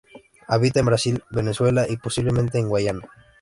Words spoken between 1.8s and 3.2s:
y posiblemente en Guayana.